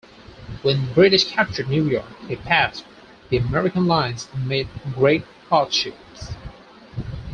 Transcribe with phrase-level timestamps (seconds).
[0.63, 2.85] When the British captured New York he passed
[3.29, 6.31] the American lines amid great hardships.